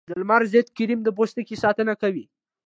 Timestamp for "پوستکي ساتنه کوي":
1.17-2.25